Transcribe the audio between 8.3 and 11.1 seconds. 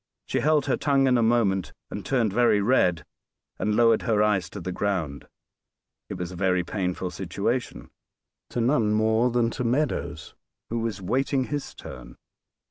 to none more than to Meadows, who was